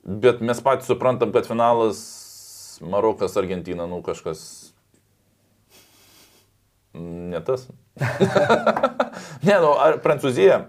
[0.03, 2.01] Bet mes patys suprantam, kad finalas
[2.83, 4.41] Marokas, Argentina, nu kažkas.
[6.99, 7.69] Ne tas.
[9.47, 10.65] ne, nu, ar Prancūzija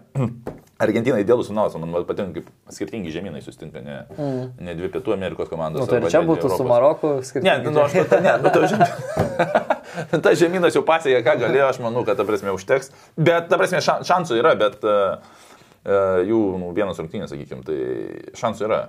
[0.79, 4.43] Argentina idealus finalas, man patinka, kaip skirtingi žemynai susitinka, ne, mm.
[4.63, 5.83] ne dvi pietų Amerikos komandos.
[5.83, 6.55] Nu, tai čia būtų Europos.
[6.55, 7.65] su Maroku skirtingi.
[7.65, 11.81] Ne, nu, aš, ta, ne, nu, ta, žemynas, ta žemynas jau pasiekė, ką galėjo, aš
[11.83, 12.93] manau, kad ta prasme užteks.
[13.19, 15.19] Bet, ta prasme, šansų yra, bet uh,
[16.29, 18.79] jų nu, vienas rungtynės, sakykime, tai šansų yra.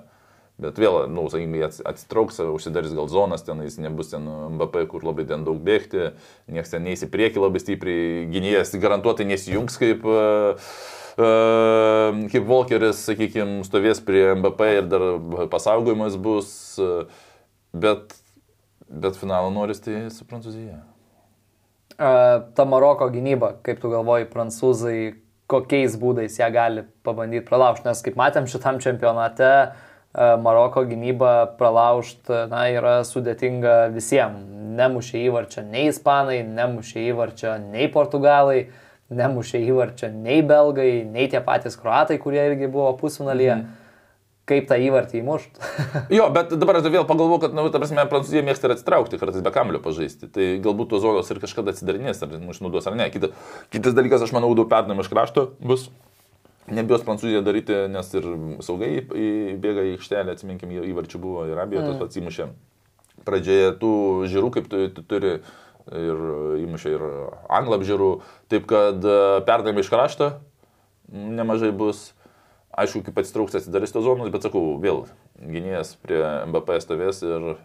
[0.63, 5.11] Bet vėl, na, nu, sakykime, atsitrauks, užsidarys gal zonas, ten jis nebus ten MVP, kur
[5.11, 6.13] labai ten daug bėgti,
[6.55, 10.71] niekas ten neįsi prieki labai stipriai, gynėjas garantuotai nesijungs kaip uh,
[11.17, 15.07] kaip Volkeris, sakykime, stovės prie MVP ir dar
[15.53, 16.53] pasaugojimas bus,
[17.73, 18.15] bet,
[18.89, 20.81] bet finalą noris tai su Prancūzija.
[22.01, 24.99] Ta Maroko gynyba, kaip tu galvoji, prancūzai,
[25.51, 29.51] kokiais būdais ją gali pabandyti pralaužti, nes kaip matėm šitam čempionate,
[30.15, 34.47] Maroko gynyba pralaužti, na, yra sudėtinga visiems.
[34.81, 38.71] Nemušė įvarčio nei ispanai, nemušė įvarčio nei portugalai
[39.11, 43.61] nemušė įvarčio nei belgai, nei tie patys kruatai, kurie irgi buvo pusfinalyje.
[43.61, 43.79] Mm.
[44.51, 45.61] Kaip tą įvartį įmušt.
[46.17, 49.21] jo, bet dabar aš vėl pagalvoju, kad, na, nu, ta prasme, Prancūzija mėgsta ir atsitraukti,
[49.21, 50.27] kartais be kamulio pažaisti.
[50.35, 53.07] Tai galbūt tos zonos ir kažkada atsidarinės, ar išnaudos ar ne.
[53.15, 53.31] Kita,
[53.71, 55.87] kitas dalykas, aš manau, daug perdavimų iš krašto bus.
[56.67, 58.27] Nebijos Prancūzija daryti, nes ir
[58.67, 61.93] saugai įbėga į aikštelę, atsiminkim, įvarčių buvo ir abiejų mm.
[61.93, 62.51] tas pats įmušė.
[63.31, 63.95] Pradžioje tų
[64.35, 65.37] žirų, kaip tu, tu turi
[65.97, 66.23] ir
[66.65, 67.05] įmušė ir
[67.51, 68.11] anglą apžiūrų,
[68.53, 70.33] taip kad e, perdavimai iš krašto
[71.11, 72.11] nemažai bus.
[72.71, 75.03] Aišku, kaip atsitrauks atsidarys tos zonos, bet sakau, vėl
[75.43, 77.57] gynėjas prie MBP stovės ir,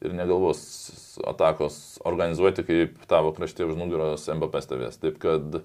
[0.00, 0.62] ir negalvos
[1.28, 4.96] atakos organizuoti, kaip tavo krašte už nugaros MBP stovės.
[5.02, 5.60] Taip kad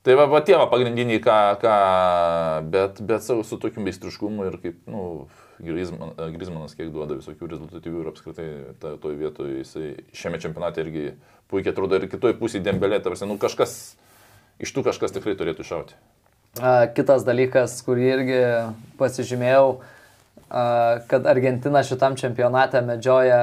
[0.00, 1.72] Tai va, va tie va pagrindiniai, ką, ką
[2.72, 5.26] bet, bet savo su tokiu meistriškumu ir kaip, na, nu,
[5.60, 8.46] Grizman, Grizmanas kiek duoda visokių rezultatyvių ir apskritai
[8.80, 11.04] ta, toj vietoje jisai šiame čempionate irgi
[11.52, 13.76] puikiai atrodo ir kitoj pusėje dembelė, tarsi, nu kažkas,
[14.62, 15.98] iš tų kažkas tikrai turėtų iššauti.
[16.96, 18.40] Kitas dalykas, kurį irgi
[18.98, 19.66] pasižymėjau,
[21.12, 23.42] kad Argentina šitam čempionate medžioja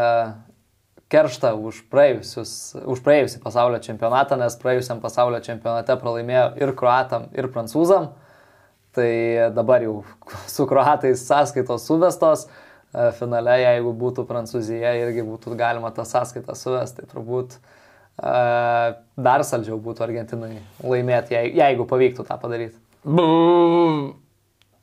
[1.11, 8.11] kerštą už, už praėjusią pasaulio čempionatą, nes praėjusiam pasaulio čempionate pralaimėjo ir kruatam, ir prancūzam.
[8.97, 9.11] Tai
[9.53, 10.01] dabar jau
[10.55, 12.47] su kruatais sąskaitos suvestos.
[12.95, 17.03] E, finale, jeigu būtų Prancūzija, irgi būtų galima tą sąskaitą suvesti.
[17.03, 18.95] Tai turbūt uh,
[19.27, 22.79] dar saldžiau būtų Argentinai laimėti, jeigu pavyktų tą padaryti.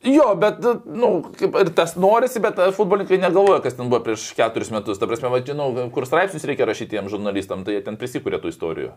[0.04, 4.68] Jo, bet, nu, kaip, ir tas norisi, bet futbolininkai negalvoja, kas ten buvo prieš keturis
[4.74, 5.00] metus.
[5.00, 8.92] Ta prasme, vadžinau, kur straipsnius reikia rašyti tiem žurnalistam, tai jie ten prisikūrė tų istorijų.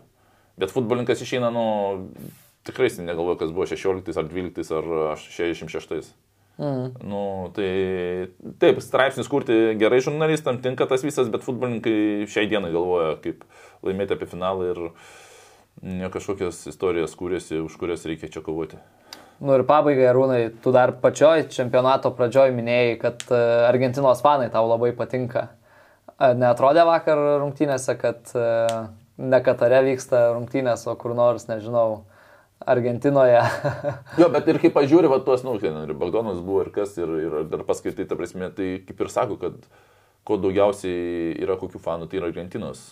[0.60, 1.64] Bet futbolininkas išeina, nu,
[2.68, 4.90] tikrai negalvoja, kas buvo 16 ar 12 ar
[5.22, 6.12] 66.
[6.58, 6.90] Mm.
[7.06, 7.22] Nu,
[7.54, 7.70] tai
[8.58, 13.46] taip, straipsnis kurti gerai žurnalistam tinka tas visas, bet futbolininkai šiai dienai galvoja, kaip
[13.86, 14.80] laimėti apie finalą ir
[15.86, 18.82] ne kažkokias istorijas kūrėsi, už kurias reikia čia kovoti.
[19.38, 24.66] Nu ir pabaigai, Rūnai, tu dar pačioj čempionato pradžioj minėjai, kad e, Argentinos fanai tau
[24.66, 25.46] labai patinka.
[26.18, 28.48] Netrodė vakar rungtynėse, kad e,
[29.22, 32.02] ne Katare vyksta rungtynės, o kur nors, nežinau,
[32.66, 33.44] Argentinoje.
[34.20, 37.36] jo, bet ir kai pažiūri, va, tuos, nu, ir Bagdonas buvo ir kas, ir, ir
[37.46, 39.60] dar paskaitai, ta prasme, tai kaip ir sako, kad
[40.26, 42.88] kuo daugiausiai yra kokių fanų, tai yra Argentinos.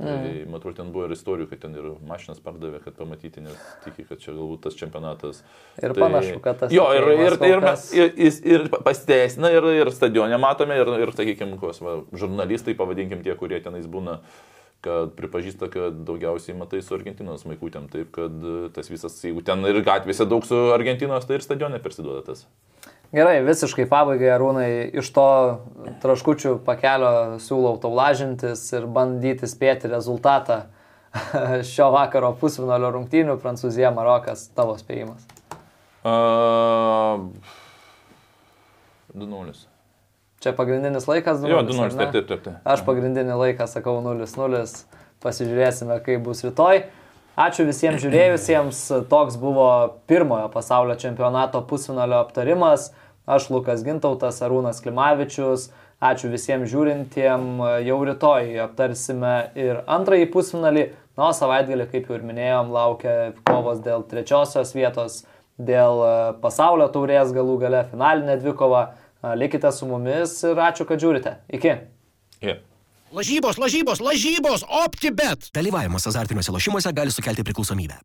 [0.00, 4.06] Tai, matau, ten buvo ir istorijų, kad ten ir mašinas pardavė, kad pamatyti, nes tiki,
[4.08, 5.42] kad čia galbūt tas čempionatas.
[5.76, 6.72] Ir tai, panašu, kad tas.
[6.72, 7.66] Jo, ir, ir, ir,
[7.98, 13.20] ir, ir, ir pasiteisina, ir, ir stadionė matome, ir, ir sakykime, kos, va, žurnalistai, pavadinkim
[13.26, 14.22] tie, kurie tenais būna
[14.80, 18.32] kad pripažįsta, kad daugiausiai matai su Argentinos maikutėm, taip kad
[18.72, 22.46] tas visas, jeigu ten ir gatvėse daug su Argentinos, tai ir stadionė persiduoda tas.
[23.10, 24.68] Gerai, visiškai pabaigai, Arūnai,
[25.00, 25.26] iš to
[26.02, 30.60] traškučių pakelio siūlau tau lažintis ir bandyti spėti rezultatą
[31.72, 35.26] šio vakaro pusvinalio rungtynių Prancūzija, Marokas, tavo spėjimas.
[36.06, 37.26] Uh,
[39.18, 39.58] 2-0.
[40.40, 41.50] Čia pagrindinis laikas 2-0.
[41.50, 42.62] Jo, 2-0, taip, taip, taip, taip.
[42.62, 44.62] Aš pagrindinį laiką sakau 0-0.
[45.20, 46.86] Pasižiūrėsime, kaip bus rytoj.
[47.40, 48.78] Ačiū visiems žiūrėjusiems.
[49.08, 49.68] Toks buvo
[50.10, 52.90] pirmojo pasaulio čempionato pusfinalio aptarimas.
[53.24, 55.70] Aš Lukas Gintautas, Arūnas Klimavičius.
[56.04, 57.46] Ačiū visiems žiūrintiem.
[57.86, 60.86] Jau rytoj aptarsime ir antrąjį pusfinalį.
[61.16, 63.16] Na, o savaitgalį, kaip jau ir minėjom, laukia
[63.48, 65.22] kovos dėl trečiosios vietos,
[65.56, 66.04] dėl
[66.44, 68.90] pasaulio taurės galų gale, finalinė dvikova.
[69.36, 71.38] Likite su mumis ir ačiū, kad žiūrite.
[71.56, 71.78] Iki.
[72.40, 72.64] Yeah.
[73.10, 75.48] Lažybos, lažybos, lažybos, optibet.
[75.54, 77.96] Dalyvavimas azartiniuose lošimuose gali sukelti priklausomybę.